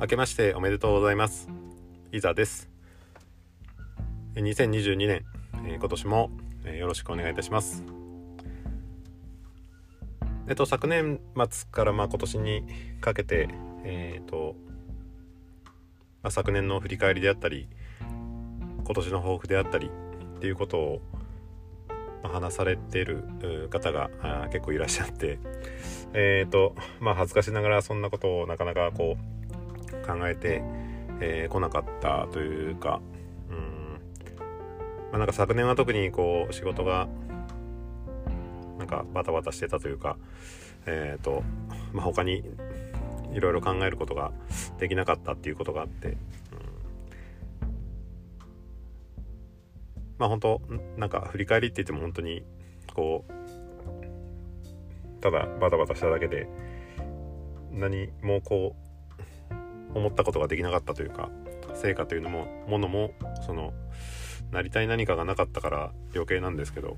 [0.00, 1.48] 明けましておめでとうございます。
[2.10, 2.68] いざです。
[4.34, 5.24] 2022年
[5.78, 6.30] 今年も
[6.64, 7.84] よろしくお願いいたします。
[10.48, 12.64] えっと昨年末からまあ今年に
[13.00, 13.48] かけて
[13.84, 14.56] えっ、と、
[16.24, 17.68] まあ、昨年の振り返りであったり
[18.00, 19.90] 今年の抱負であったり
[20.36, 21.02] っていうことを
[22.24, 24.10] 話されてる方が
[24.50, 25.38] 結構いらっしゃって
[26.14, 29.34] えっ、とまあ恥ずかしながらそんなことをなかなかこう
[30.04, 30.64] 考えてこ、
[31.20, 33.00] えー、なかったというか
[33.50, 34.00] うん。
[35.10, 37.08] まあなんか昨年は特にこう仕事が
[38.78, 40.16] なんかバタバタしてたというか
[40.86, 41.42] えっ、ー、と
[41.92, 42.42] まあ他に
[43.32, 44.32] いろいろ考えることが
[44.78, 46.16] できなかったっていうことがあって、うん、
[50.18, 50.60] まあ本当
[50.96, 52.44] なんか振り返りって言っても本当に
[52.94, 53.32] こう
[55.22, 56.48] ただバタバタしただけで
[57.72, 58.83] 何もこう
[59.94, 61.30] 思ったことができなかったというか
[61.74, 63.12] 成果というのもものも
[63.46, 63.72] その
[64.50, 66.96] なりたい何かがなかったから余計なんですけど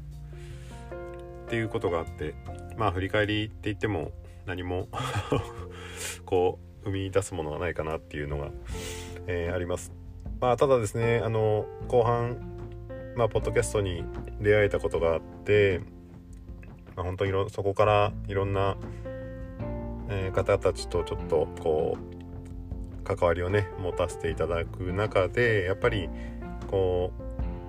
[1.46, 2.34] っていうことがあって
[2.76, 4.12] まあ振り返りって言っても
[4.46, 4.88] 何も
[6.24, 8.50] こう生み出すものがないかなっていうのが、
[9.26, 9.92] えー、あります。
[10.40, 12.36] まあただですねあの後半
[13.16, 14.04] まあポッドキャストに
[14.40, 15.80] 出会えたことがあって、
[16.94, 18.76] まあ、本当にそこからいろんな、
[20.10, 22.15] えー、方たちとちょっとこう
[23.06, 26.08] 関わりをね持たせていただく中でやっぱり
[26.68, 27.12] こ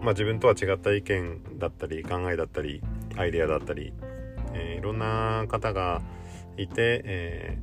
[0.01, 2.81] う、まあ、自分とは違った意見だったり考えだったり
[3.15, 3.93] アイデアだったり、
[4.53, 6.01] えー、いろんな方が
[6.57, 7.57] いて、え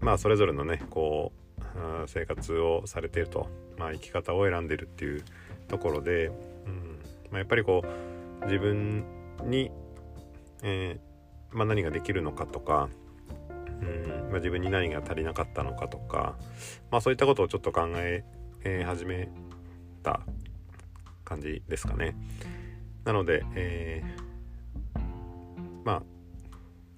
[0.00, 1.44] ー、まあそれぞれのねこう
[2.06, 5.24] 生活をされていると、まあ、生き方を選んでるっていう
[5.68, 6.30] ところで、う
[6.68, 6.98] ん
[7.30, 7.82] まあ、やっぱりこ
[8.40, 9.04] う自分
[9.44, 9.70] に、
[10.62, 12.88] えーまあ、何ができるのかとか
[13.80, 16.36] うんまあ、自分に何が足りなかったのかとか、
[16.90, 18.24] まあ、そういったことをちょっと考え、
[18.86, 19.28] 始め
[20.02, 20.20] た
[21.24, 22.16] 感じですかね。
[23.04, 25.00] なので、えー、
[25.84, 26.02] まあ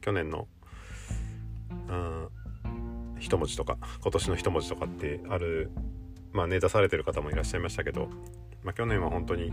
[0.01, 0.47] 去年の
[1.89, 2.29] あ
[3.19, 5.71] 一文字とか今年の一文字とかってある、
[6.33, 8.09] まあ、ね出されてる方もいらっしゃいましたけど、
[8.63, 9.53] まあ、去年は本当に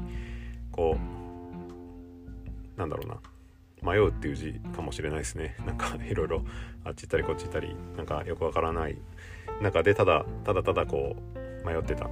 [0.72, 0.98] こ
[2.78, 3.20] うなんだろうな
[3.84, 5.56] 迷うっていう字かもしれないですね。
[5.66, 6.44] なんかいろいろ
[6.84, 8.98] あっち行ったりこっち行ったりなんかよくわからない。
[9.62, 11.16] 中でただただただこ
[11.64, 12.12] う迷ってた、うん。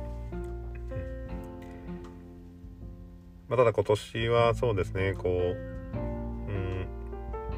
[3.49, 6.87] まあ、ただ今年はそうですねこう、うん。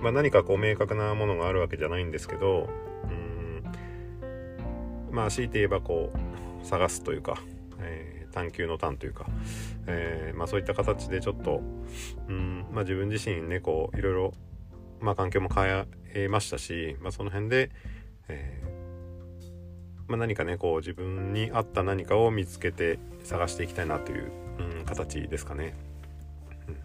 [0.01, 2.69] まあ、何かこう明確なものがあるわけじゃないんですけど、
[3.03, 3.63] うん。
[5.11, 7.37] まあ強いて言えばこう探すというか、
[7.79, 9.25] えー、探求の探というか、
[9.87, 11.61] えー、まあ、そういった形でちょっと、
[12.27, 14.33] うんまあ、自分自身ねこういろいろ、
[14.99, 17.71] まあ、環境も変えましたし、まあ、その辺で、
[18.27, 24.31] えー、まあ、何かねこう自分に合った何かを見つけて探していきたいなという、
[24.79, 25.75] うん、形ですかね。
[26.67, 26.77] うん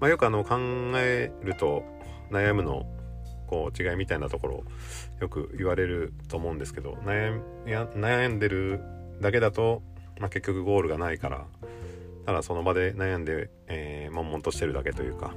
[0.00, 0.58] まあ、よくあの考
[0.96, 1.84] えると
[2.30, 2.86] 悩むの
[3.46, 4.64] こう違いみたいなところ
[5.20, 8.80] よく言われると思うんですけど悩んでる
[9.20, 9.82] だけだと
[10.20, 11.46] まあ、結局ゴールがないから
[12.26, 15.34] ただその場で悩んで、えー、悶々としてるだけというか。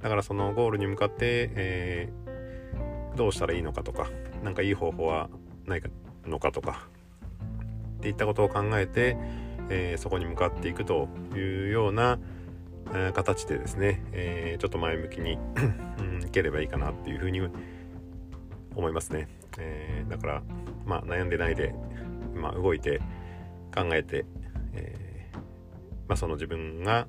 [0.00, 4.10] だからそのゴールに向かって、えー、どうしたらいいのかとか
[4.42, 5.30] 何かいい方法は
[5.64, 5.82] ない
[6.26, 6.86] のかとか
[7.96, 9.16] っていったことを考えて、
[9.70, 12.18] えー、そこに向かっていくというような、
[12.92, 15.38] え、形でですね、えー、ちょっと前向きに
[16.26, 17.40] いければいいかなっていうふうに
[18.76, 19.26] 思いますね、
[19.58, 20.42] えー、だから
[20.84, 21.74] まあ悩んでないで、
[22.44, 23.00] まあ、動いて
[23.74, 24.26] 考えて、
[24.74, 25.36] えー、
[26.06, 27.08] まあ、その自分が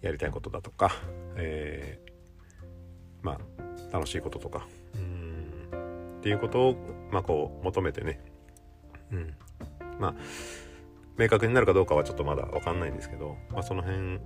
[0.00, 0.92] やりたいことだとか、
[1.36, 6.76] えー、まあ、楽しいこととかうんっていうことを、
[7.12, 8.24] ま、こう求めてね、
[9.12, 9.34] うん、
[10.00, 10.14] まあ
[11.18, 14.20] 明確になるかどうかはちょっとまだ分かんないんですけど、まあ、その辺、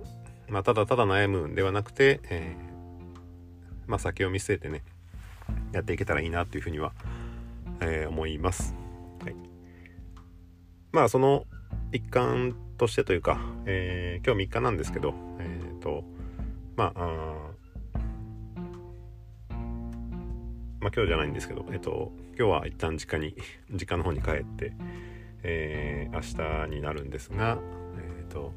[0.47, 2.63] まあ、ただただ悩むんではなくて、えー、
[3.85, 4.81] まあ、先を見据えてね
[5.73, 6.93] やっていけたらいいなっていうふうには、
[7.81, 8.78] えー、思います。
[10.89, 11.45] はいまあその
[11.91, 16.03] 一環としてというか、えー、今日3日なんですけど、えっ、ー、と、
[16.75, 17.05] まあ、あ
[20.79, 23.35] まあ今日じゃないんですけど、えっ、ー、と、今日は一旦実家に、
[23.71, 24.73] 実家の方に帰って、
[25.43, 27.59] えー、明日になるんですが、
[27.97, 28.51] えっ、と、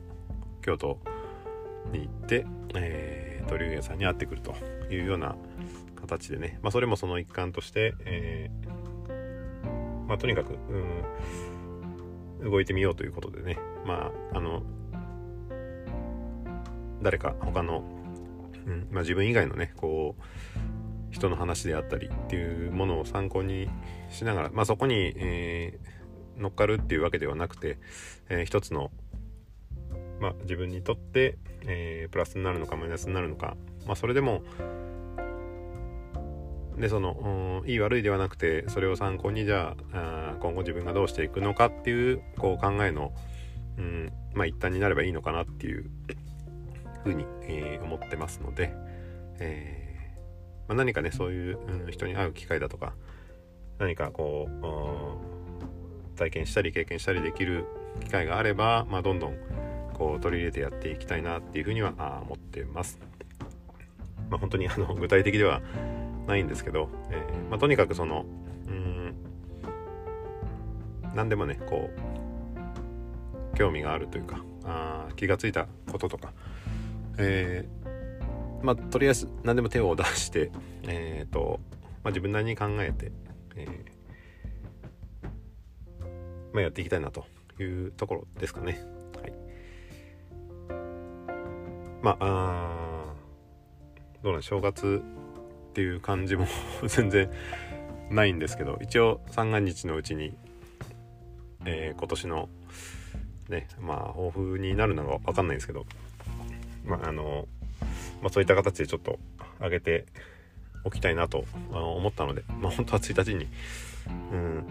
[0.62, 0.98] 京都
[1.90, 4.54] に行って、えー、鳥居屋さんに会ってくると
[4.90, 5.36] いうような
[5.96, 11.02] 形でね、まあそれもその一環として、えー、まあとにかく、うん
[12.42, 13.58] 動いてみようということでね。
[13.86, 14.62] まああの
[17.02, 17.82] 誰か他の、
[18.66, 20.22] うんまあ、自分以外のねこう
[21.12, 23.68] 人の話であったりっていうものを参考に
[24.10, 27.78] しながら、まあ、そこに、えー、乗っかるっていうわけではなくて、
[28.28, 28.90] えー、一つの、
[30.20, 31.36] まあ、自分にとって、
[31.66, 33.56] えー、プラスになるのかマイナスになるのか、
[33.86, 34.42] まあ、それでも
[36.78, 43.12] でそのいい悪いではなくてそれを参考にじゃあ今後自分がどうしていくのかっていうこう考えの、
[43.78, 45.90] うんまあ、一端になればいいのかなっていう
[47.04, 48.74] ふうに、えー、思ってますので、
[49.38, 52.94] えー、まあ、何かねそういう、うん、人に会う機会だとか
[53.78, 54.48] 何かこ
[56.14, 57.66] う体験したり経験したりできる
[58.04, 59.36] 機会があれば、まあ、どんどん
[59.94, 61.92] こう取り入れてやっていきたいなっていうふうには
[62.24, 62.98] 思ってます。
[64.30, 65.60] まあ、本当にあの具体的では
[66.26, 68.24] ないんですけど、えー、まあ、とにかくその
[68.66, 69.14] うん
[71.14, 71.90] 何でもねこ
[73.54, 76.32] う興味があるというかあ気が付いたこととか、
[77.18, 80.50] えー、まあとりあえず何でも手を出して
[80.84, 81.60] えっ、ー、と、
[82.02, 83.12] まあ、自分なりに考えて、
[83.56, 83.66] え
[86.52, 87.26] まあ、やっていきたいなと
[87.60, 88.80] いうところですかね。
[89.20, 89.32] はい、
[92.02, 93.14] まああ
[94.22, 95.02] どうなん正月
[95.72, 96.46] っていう感じも
[96.86, 97.30] 全然
[98.10, 100.36] ないんですけど一応三が日のうちに、
[101.64, 102.48] えー、今年の
[103.48, 105.86] ねまあ抱負になるのが分かんないんですけど
[106.84, 107.48] まああの、
[108.20, 109.18] まあ、そういった形でちょっと
[109.58, 110.04] 上げて
[110.84, 113.48] おきたいなと思ったのでまあ本当は1日に
[114.30, 114.64] うん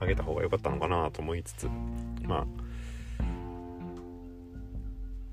[0.00, 1.68] 上げた方が良かったのかなと思いつつ
[2.22, 3.26] まあ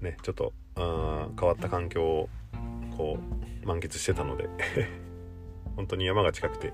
[0.03, 2.29] ねちょっとあ変わった環境を
[2.99, 4.49] こう満喫してたので
[5.77, 6.73] 本当に山が近くて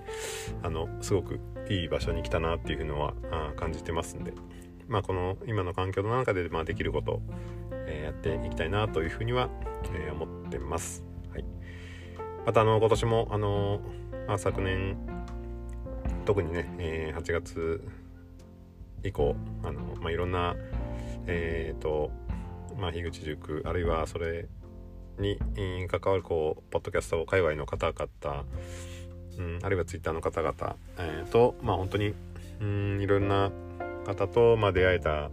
[0.63, 1.39] あのすごく
[1.69, 4.33] いい場所に来たなっていうのはあ感じてますんで
[4.87, 7.21] まあこの今の環境の中で、まあ、できることを、
[7.85, 9.51] えー、やっていきたいなというふうには、
[9.93, 11.03] えー、思ってます。
[11.31, 11.45] はい、
[12.43, 13.81] またあの今年もあの、
[14.27, 14.97] まあ、昨年
[16.25, 17.87] 特にね、えー、8月
[19.03, 20.55] 以降あの、まあ、いろんな
[21.27, 22.09] え、ー、と
[22.79, 24.47] まあ樋口塾あるいはそれ
[25.19, 25.37] に
[25.87, 28.45] 関わるこうポッドキャスト界隈の方々、
[29.37, 32.13] うん、あるいはツイッターの方々、えー、とまあ本当に
[32.61, 33.51] うんいろんな
[34.05, 35.29] 方と、まあ、出会えた、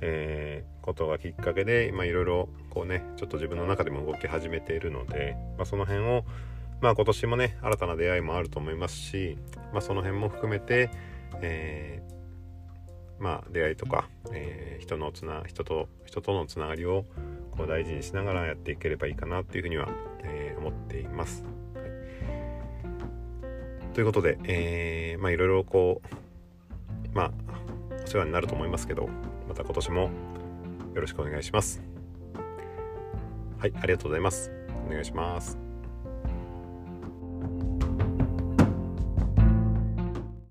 [0.00, 6.24] えー、ことがきっかけで、まあ、いろいろこうねちょっと自分の中でも動き始めているので、まあ、その辺を、
[6.80, 9.36] まあ、今年もね新たな出会いもあると思いますし、
[9.72, 10.90] まあ、その辺も含めて、
[11.42, 12.13] えー、
[13.18, 17.04] まあ、出会いとか、えー、人のつな人と人とのつながりを
[17.56, 19.88] こう大事にしながらやっていければいいかなっていうふうには、
[20.22, 21.44] えー、思っています。
[21.74, 21.80] は
[23.90, 27.32] い、ということで、えー、まあいろいろこうまあ
[28.04, 29.08] お世話になると思いますけど
[29.48, 30.10] また今年も
[30.94, 31.82] よろしくお願いします。
[33.58, 34.50] はい、ありがとうございます。
[34.86, 35.63] お願いします。